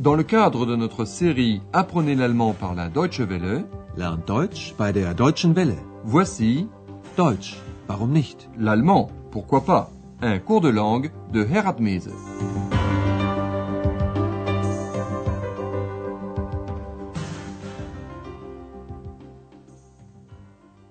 [0.00, 3.66] Dans le cadre de notre série Apprenez l'allemand par la Deutsche Welle,
[3.98, 5.76] Lernt Deutsch bei der Deutschen Welle.
[6.04, 6.68] voici
[7.18, 8.48] Deutsch, warum nicht?
[8.56, 9.90] l'allemand, pourquoi pas,
[10.22, 12.08] un cours de langue de Herat Mese.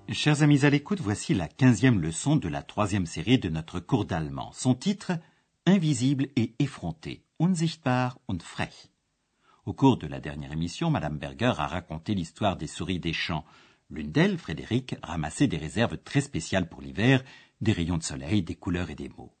[0.08, 4.04] Chers amis à l'écoute, voici la quinzième leçon de la troisième série de notre cours
[4.04, 4.50] d'allemand.
[4.52, 5.10] Son titre
[5.66, 8.89] Invisible et effronté, unsichtbar und frech.
[9.66, 13.44] Au cours de la dernière émission, Madame Berger a raconté l'histoire des souris des champs.
[13.90, 17.22] L'une d'elles, Frédéric, ramassait des réserves très spéciales pour l'hiver,
[17.60, 19.34] des rayons de soleil, des couleurs et des mots.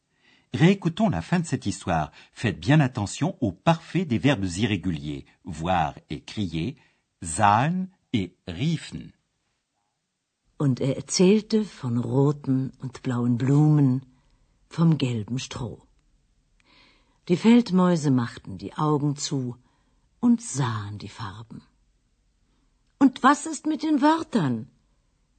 [0.52, 2.10] Réécoutons la fin de cette histoire.
[2.32, 6.76] Faites bien attention au parfait des verbes irréguliers, voir et crier,
[7.22, 9.12] sahen et riefen.
[10.58, 14.02] Und er erzählte von roten und blauen Blumen,
[14.68, 15.78] vom gelben Stroh.
[17.28, 19.56] Die Feldmäuse machten die Augen zu
[20.20, 21.62] und sahen die Farben.
[22.98, 24.68] Und was ist mit den Wörtern?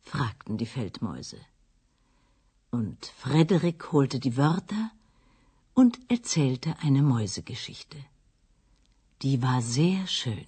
[0.01, 1.39] fragten die Feldmäuse.
[2.71, 4.91] Und Frederik holte die Wörter
[5.73, 7.97] und erzählte eine Mäusegeschichte.
[9.21, 10.47] Die war sehr schön.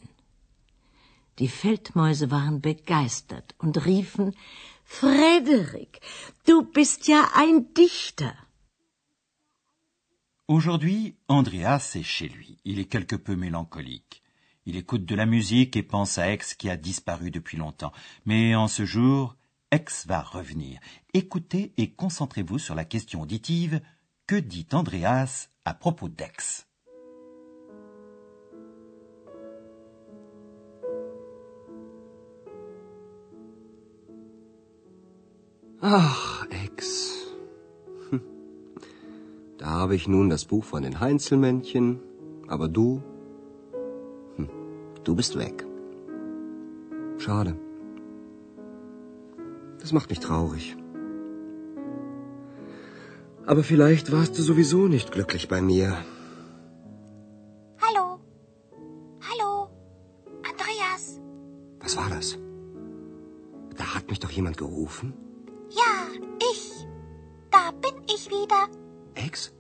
[1.40, 4.36] Die Feldmäuse waren begeistert und riefen
[4.86, 6.02] Frederik,
[6.46, 8.34] du bist ja ein Dichter.
[10.46, 12.58] Aujourd'hui, Andreas est chez lui.
[12.64, 14.23] Il est quelque peu mélancolique.
[14.66, 17.92] Il écoute de la musique et pense à Aix qui a disparu depuis longtemps.
[18.26, 19.36] Mais en ce jour,
[19.72, 20.80] Aix va revenir.
[21.14, 23.82] Écoutez et concentrez-vous sur la question auditive.
[24.26, 26.66] Que dit Andreas à propos d'Aix
[35.86, 37.18] Ach, Ex.
[38.10, 38.22] Hm.
[39.58, 42.00] Da habe ich nun das Buch von den Heinzelmännchen,
[42.48, 43.02] aber du,
[45.04, 45.66] du bist weg.
[47.18, 47.56] Schade.
[49.80, 50.78] Das macht mich traurig.
[53.46, 55.98] Aber vielleicht warst du sowieso nicht glücklich bei mir.
[57.82, 58.20] Hallo?
[59.30, 59.70] Hallo?
[60.50, 61.20] Andreas?
[61.82, 62.38] Was war das?
[63.76, 65.14] Da hat mich doch jemand gerufen.
[65.70, 65.94] Ja,
[66.52, 66.88] ich.
[67.52, 68.70] Da bin ich wieder.
[69.16, 69.54] Ex?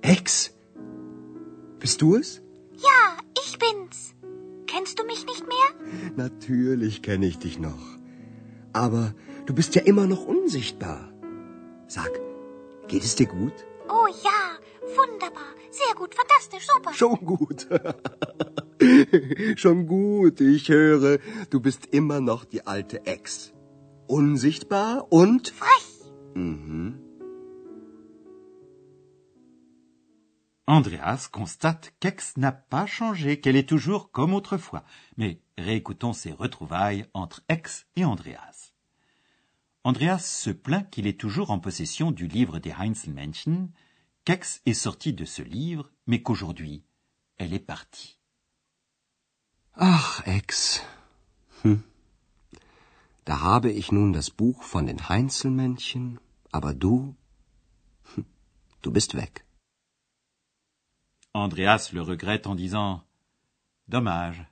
[0.00, 0.52] Ex?
[1.78, 2.41] Bist du es?
[6.16, 7.98] Natürlich kenne ich dich noch.
[8.72, 9.14] Aber
[9.46, 11.12] du bist ja immer noch unsichtbar.
[11.88, 12.10] Sag,
[12.88, 13.52] geht es dir gut?
[13.88, 14.58] Oh ja,
[14.96, 15.54] wunderbar.
[15.70, 16.92] Sehr gut, fantastisch, super.
[16.92, 17.66] Schon gut.
[19.58, 21.18] Schon gut, ich höre,
[21.50, 23.52] du bist immer noch die alte Ex.
[24.06, 25.48] Unsichtbar und...
[25.48, 26.12] Frech.
[26.34, 26.98] Mhm.
[30.66, 34.84] Andreas constate qu'Aix n'a pas changé, qu'elle est toujours comme autrefois.
[35.16, 37.62] Mais réécoutons ces retrouvailles entre Aix
[37.96, 38.72] et Andreas.
[39.84, 43.70] Andreas se plaint qu'il est toujours en possession du livre des Heinzelmännchen,
[44.24, 46.84] qu'Aix est sortie de ce livre, mais qu'aujourd'hui,
[47.38, 48.20] elle est partie.
[49.74, 50.82] Ach, Ex.
[51.64, 51.82] Hm.
[53.24, 56.20] Da habe ich nun das Buch von den Heinzelmännchen,
[56.52, 57.14] aber du,
[58.14, 58.24] hm,
[58.82, 59.44] du bist weg.
[61.34, 63.04] Andreas le regrette en disant
[63.88, 64.46] Dommage,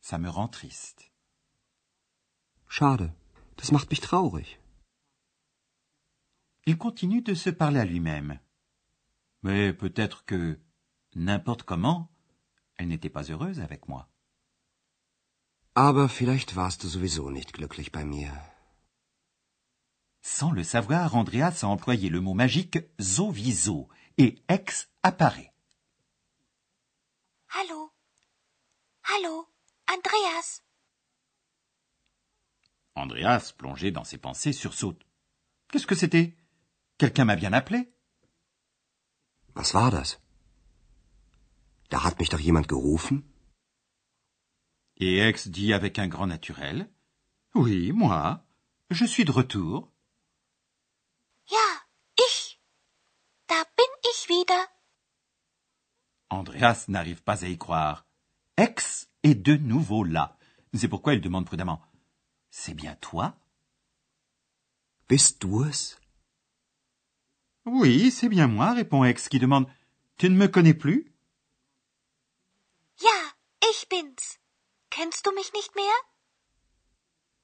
[0.00, 1.10] ça me rend triste.
[2.66, 3.12] Schade,
[3.56, 4.58] das macht mich traurig.
[6.66, 8.38] Il continue de se parler à lui-même.
[9.42, 10.58] Mais peut-être que,
[11.14, 12.10] n'importe comment,
[12.76, 14.08] elle n'était pas heureuse avec moi.
[15.74, 18.32] Aber vielleicht warst du sowieso nicht glücklich bei mir.
[20.22, 25.53] Sans le savoir, Andreas a employé le mot magique sowieso et ex apparaît.
[27.56, 27.92] Hallo?
[29.04, 29.46] Hallo?
[29.86, 30.64] Andreas?
[32.96, 35.00] Andreas, plongé dans ses pensées, sursaute.
[35.70, 36.36] Qu'est-ce que c'était?
[36.98, 37.94] Quelqu'un m'a bien appelé
[39.54, 40.18] Was war das?
[41.90, 43.22] Da hat mich doch jemand gerufen?
[44.96, 46.90] Et Ex dit avec un grand naturel
[47.54, 48.44] Oui, moi,
[48.90, 49.92] je suis de retour.
[51.46, 51.68] Ja,
[52.18, 52.60] ich.
[53.46, 54.74] Da bin ich wieder.
[56.34, 58.06] Andreas n'arrive pas à y croire.
[58.56, 60.36] Ex est de nouveau là.
[60.74, 61.80] C'est pourquoi il demande prudemment
[62.50, 63.36] C'est bien toi?
[65.08, 65.96] Bist du es?
[67.66, 69.66] Oui, c'est bien moi, répond Ex, qui demande
[70.18, 71.12] Tu ne me connais plus?
[73.00, 74.38] Ja, ich bin's.
[74.90, 75.94] Kennst du mich nicht mehr?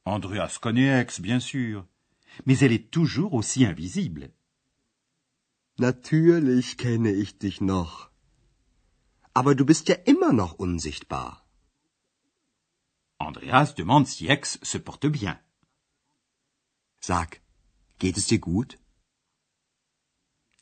[0.04, 1.86] Andreas connaît Ex, bien sûr.
[2.46, 4.30] Mais elle est toujours aussi invisible.
[5.78, 8.09] Natürlich kenne ich dich noch.
[9.34, 11.46] Aber du bist ja immer noch unsichtbar.
[13.18, 15.38] Andreas demande si Ex se porte bien.
[17.00, 17.40] Sag,
[17.98, 18.78] geht es dir gut?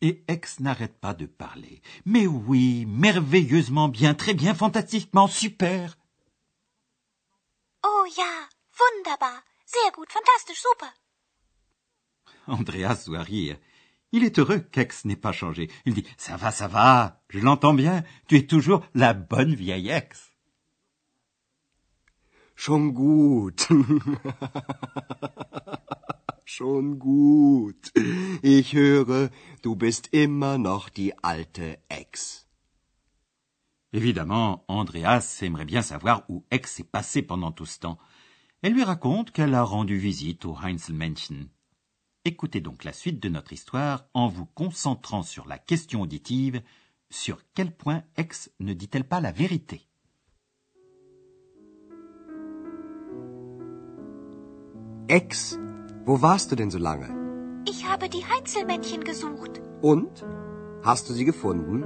[0.01, 1.83] Et Ex n'arrête pas de parler.
[2.05, 5.97] Mais oui, merveilleusement bien, très bien, fantastiquement, super.
[7.83, 8.49] Oh ja,
[8.79, 9.43] wunderbar.
[9.67, 10.93] Sehr gut, fantastisch, super.
[12.47, 13.59] Andreas doit rire.
[14.13, 15.71] Il est heureux qu'Ex n'ait pas changé.
[15.85, 19.91] Il dit Ça va, ça va, je l'entends bien, tu es toujours la bonne vieille
[19.91, 20.33] Ex.
[22.55, 23.69] Schon gut.
[26.45, 27.93] Schon gut.
[28.43, 29.29] Ich höre,
[29.63, 32.49] du bist immer noch die alte Ex.
[33.93, 37.99] Évidemment, Andreas aimerait bien savoir où Ex est passé pendant tout ce temps.
[38.63, 41.49] Elle lui raconte qu'elle a rendu visite au Heinzelmännchen.
[42.29, 46.61] Écoutez donc la suite de notre histoire en vous concentrant sur la question auditive
[47.09, 49.81] sur quel point Ex ne dit-elle pas la vérité?
[55.09, 55.59] Ex,
[56.05, 57.09] wo warst du denn so lange?
[57.67, 59.63] Ich habe die Heinzelmännchen gesucht.
[59.81, 60.23] Und?
[60.83, 61.81] Hast du sie gefunden?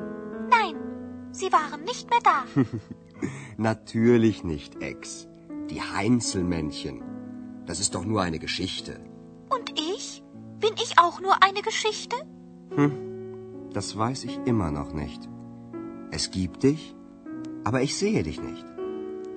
[0.50, 0.74] Nein,
[1.30, 2.46] sie waren nicht mehr da.
[3.58, 5.28] Natürlich nicht, Ex.
[5.70, 7.00] Die Heinzelmännchen.
[7.64, 8.98] Das ist doch nur eine Geschichte.
[9.50, 9.81] Und ich?
[10.62, 12.16] Bin ich auch nur eine Geschichte?
[13.72, 15.28] Das weiß ich immer noch nicht.
[16.12, 16.94] Es gibt dich,
[17.64, 18.64] aber ich sehe dich nicht.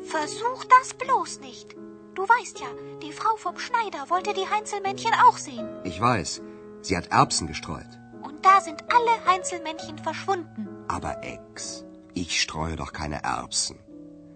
[0.04, 1.76] Versuch das bloß nicht.
[2.14, 2.68] Du weißt ja,
[3.02, 5.68] die Frau vom Schneider wollte die Heinzelmännchen auch sehen.
[5.84, 6.44] Ich weiß,
[6.82, 7.94] sie hat Erbsen gestreut.
[8.22, 10.68] Und da sind alle Heinzelmännchen verschwunden.
[10.88, 13.80] Aber Ex, ich streue doch keine Erbsen.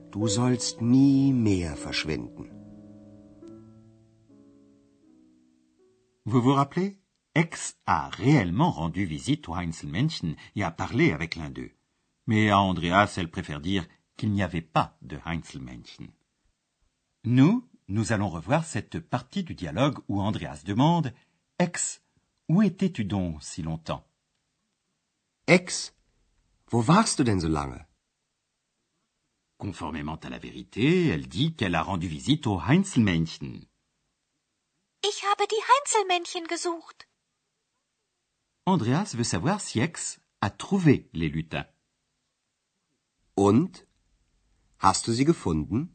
[0.09, 2.49] Du sollst nie mehr verschwinden.
[6.25, 6.99] Vous vous rappelez?
[7.35, 11.71] Ex a réellement rendu visite au Heinzelmännchen et a parlé avec l'un d'eux.
[12.27, 13.87] Mais à Andreas, elle préfère dire
[14.17, 16.11] qu'il n'y avait pas de Heinzelmännchen.
[17.23, 21.13] Nous, nous allons revoir cette partie du dialogue où Andreas demande
[21.57, 22.01] Ex,
[22.47, 24.05] où étais-tu donc si longtemps?
[25.47, 25.95] Ex,
[26.71, 27.85] wo warst du denn so lange?
[29.57, 33.65] Conformément à la vérité, elle dit qu'elle a rendu visite au Heinzelmännchen.
[35.01, 37.07] Ich habe die Heinzelmännchen gesucht.
[38.65, 41.65] Andreas veut savoir si Ex a trouvé les lutins.
[43.35, 43.87] Und?
[44.77, 45.89] Hast du sie gefunden?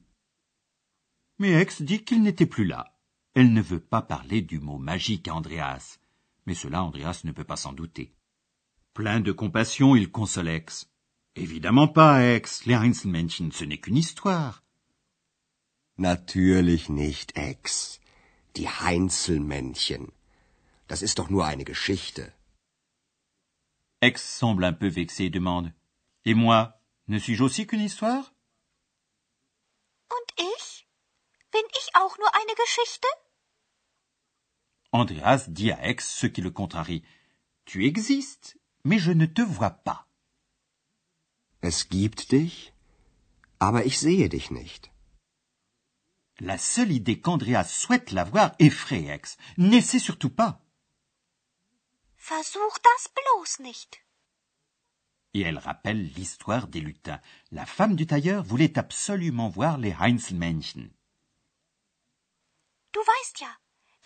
[1.39, 2.97] Mais Ex dit qu'il n'était plus là.
[3.35, 5.99] Elle ne veut pas parler du mot magique à Andreas.
[6.47, 8.15] Mais cela, Andreas ne peut pas s'en douter.
[8.95, 10.89] Plein de compassion, il console Ex.
[11.35, 12.65] Évidemment pas, Ex.
[12.65, 14.63] Les Heinzelmännchen, ce n'est qu'une histoire.
[15.99, 18.01] Natürlich nicht, Ex.
[18.57, 20.13] Die Heinzelmännchen.
[20.87, 22.33] Das ist doch nur eine Geschichte.
[24.01, 25.73] Ex semble un peu vexé et demande
[26.25, 28.33] Et moi, ne suis-je aussi qu'une histoire
[30.17, 30.87] Und ich?
[31.51, 33.09] Bin ich auch nur eine Geschichte?
[34.93, 37.03] Andreas dit à Ex ce qui le contrarie.
[37.65, 40.07] Tu existes, mais je ne te vois pas.
[41.61, 42.73] Es gibt dich,
[43.59, 44.94] aber ich sehe dich nicht.
[46.41, 49.37] La seule idée qu'Andreas souhaite la voir effraie Ex.
[49.57, 50.61] N'essaie surtout pas.
[52.17, 54.01] Versuch das bloß nicht.
[55.33, 57.21] Et elle rappelle l'histoire des lutins.
[57.53, 60.91] La femme du tailleur voulait absolument voir les Heinzelmännchen.
[62.93, 63.53] Du weißt ja,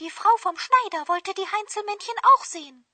[0.01, 2.85] die Frau vom Schneider wollte die Heinzelmännchen auch sehen.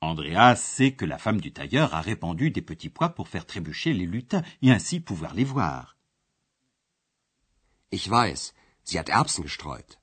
[0.00, 3.92] Andreas sait que la femme du tailleur a répandu des petits pois pour faire trébucher
[3.92, 5.97] les lutins et ainsi pouvoir les voir.
[7.90, 9.98] Ich weiß, sie hat Erbsen gestreut.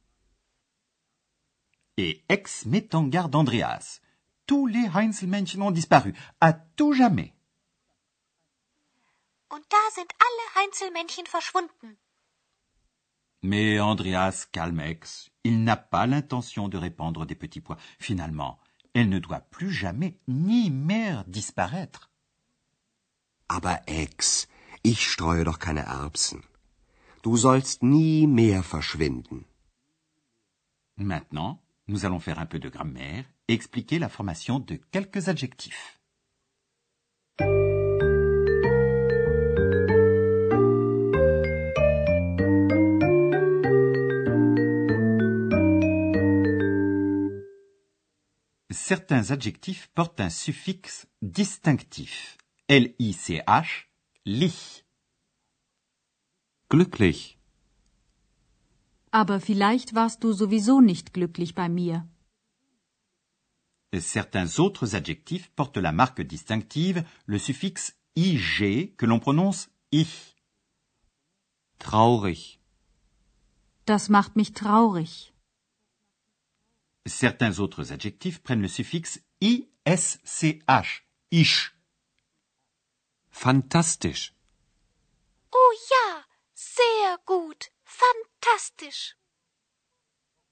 [1.97, 4.01] Et Ex met en garde Andreas.
[4.47, 7.33] Tous les Heinzelmännchen ont disparu, à tout jamais.
[9.49, 11.97] Und da sind alle Heinzelmännchen verschwunden.
[13.41, 15.29] Mais Andreas calme Ex.
[15.43, 17.77] Il n'a pas l'intention de répandre des petits pois.
[17.99, 18.59] Finalement,
[18.93, 22.09] elle ne doit plus jamais ni mehr disparaître.
[23.47, 24.47] Aber Ex,
[24.83, 26.41] ich streue doch keine Erbsen.
[30.97, 35.99] Maintenant, nous allons faire un peu de grammaire et expliquer la formation de quelques adjectifs.
[48.69, 52.37] Certains adjectifs portent un suffixe distinctif.
[52.67, 53.87] L-I-C-H,
[54.25, 54.84] li.
[56.69, 57.37] Glücklich.
[59.11, 62.07] Aber vielleicht warst du sowieso nicht glücklich bei mir.
[63.93, 70.35] Certains autres adjectifs portent la marque distinctive, le suffixe IG que l'on prononce ich.
[71.79, 72.59] Traurig.
[73.85, 75.33] Das macht mich traurig.
[77.07, 81.75] Certains autres adjectifs prennent le suffixe isch, ish.
[83.29, 84.33] Fantastisch.
[85.51, 86.14] Oh ja,
[86.75, 87.71] sehr gut.
[87.83, 89.15] Fantastisch.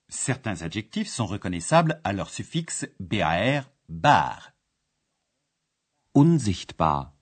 [0.10, 4.52] Certains adjectifs sont reconnaissables à leur suffixe bar, bar.
[6.16, 7.14] Unsichtbar.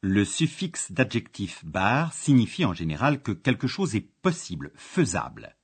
[0.00, 5.56] Le suffixe d'adjectif bar signifie en général que quelque chose est possible, faisable.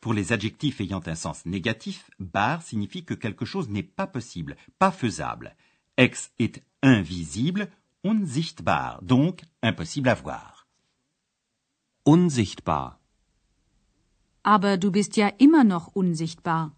[0.00, 4.56] Pour les adjectifs ayant un sens négatif, bar signifie que quelque chose n'est pas possible,
[4.78, 5.56] pas faisable.
[5.96, 7.70] Ex est invisible,
[8.04, 10.63] unsichtbar, donc impossible à voir.
[12.06, 13.00] Unsichtbar.
[14.42, 16.76] Aber du bist ja immer noch unsichtbar.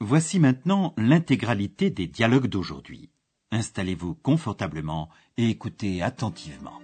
[0.00, 3.12] Voici maintenant l'intégralité des dialogues d'aujourd'hui.
[3.52, 6.80] Installez-vous confortablement et écoutez attentivement.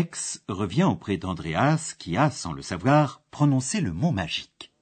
[0.00, 4.72] Ex revient auprès d'Andreas qui a, sans le savoir, prononcé le mot magique.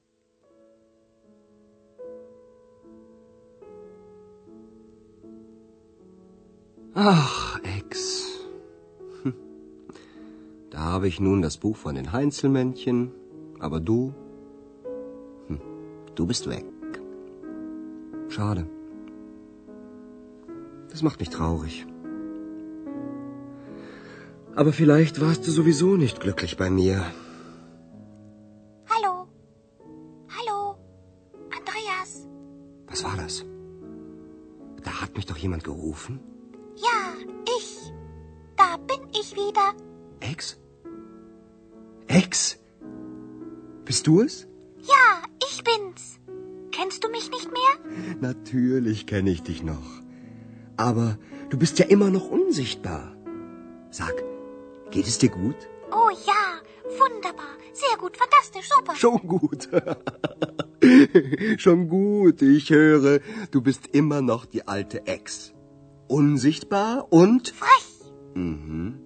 [6.95, 7.99] Ach, Ex.
[9.25, 9.35] Hm.
[10.71, 13.11] Da habe ich nun das Buch von den Heinzelmännchen,
[13.59, 14.15] aber du,
[15.49, 15.61] hm,
[16.15, 16.65] du bist weg.
[18.29, 18.69] Schade.
[20.91, 21.87] Das macht mich traurig.
[24.59, 26.97] Aber vielleicht warst du sowieso nicht glücklich bei mir.
[28.93, 29.29] Hallo.
[30.37, 30.77] Hallo.
[31.59, 32.27] Andreas.
[32.89, 33.45] Was war das?
[34.83, 36.19] Da hat mich doch jemand gerufen.
[36.75, 36.99] Ja,
[37.57, 37.93] ich.
[38.57, 39.75] Da bin ich wieder.
[40.19, 40.59] Ex?
[42.09, 42.59] Ex?
[43.85, 44.49] Bist du es?
[44.81, 46.19] Ja, ich bin's.
[46.73, 47.75] Kennst du mich nicht mehr?
[48.21, 49.89] Natürlich kenne ich dich noch.
[50.77, 51.17] Aber
[51.49, 53.15] du bist ja immer noch unsichtbar.
[53.91, 54.15] Sag,
[54.91, 55.57] geht es dir gut?
[55.91, 56.61] Oh ja,
[56.99, 57.57] wunderbar.
[57.73, 58.95] Sehr gut, fantastisch, super.
[58.97, 59.69] Schon gut.
[61.61, 62.43] Schon gut.
[62.43, 65.55] Ich höre, du bist immer noch die alte Ex.
[66.09, 67.49] Unsichtbar und...
[67.51, 68.13] Frech.
[68.35, 69.01] Mhm.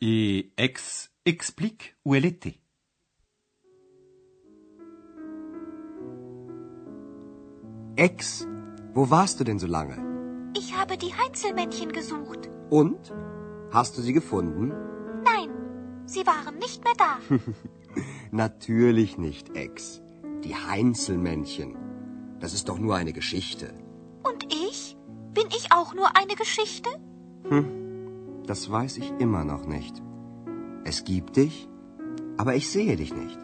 [0.00, 2.58] Et Ex explique où elle était.
[7.96, 8.46] Ex,
[8.94, 10.09] wo warst du denn so lange?
[10.60, 12.50] Ich habe die Heinzelmännchen gesucht.
[12.68, 13.14] Und?
[13.70, 14.74] Hast du sie gefunden?
[15.24, 15.48] Nein,
[16.04, 17.16] sie waren nicht mehr da.
[18.30, 20.02] Natürlich nicht, Ex.
[20.44, 21.78] Die Heinzelmännchen.
[22.40, 23.72] Das ist doch nur eine Geschichte.
[24.22, 24.98] Und ich?
[25.32, 26.90] Bin ich auch nur eine Geschichte?
[28.46, 30.02] Das weiß ich immer noch nicht.
[30.84, 31.70] Es gibt dich,
[32.36, 33.38] aber ich sehe dich nicht.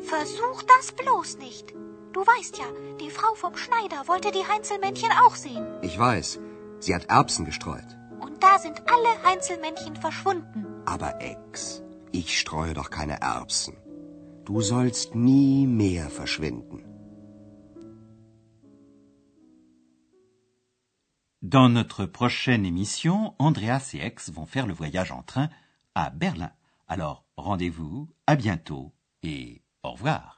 [0.00, 1.74] Versuch das bloß nicht.
[2.12, 2.66] Du weißt ja,
[3.00, 5.66] die Frau vom Schneider wollte die Heinzelmännchen auch sehen.
[5.82, 6.38] Ich weiß,
[6.80, 7.96] sie hat Erbsen gestreut.
[8.20, 10.64] Und da sind alle Heinzelmännchen verschwunden.
[10.86, 13.76] Aber Ex, ich streue doch keine Erbsen.
[14.44, 16.84] Du sollst nie mehr verschwinden.
[21.40, 25.50] Dans notre prochaine émission, Andreas et Ex vont faire le voyage en train
[25.94, 26.50] à Berlin.
[26.88, 30.37] Alors, rendez-vous, à bientôt et au revoir.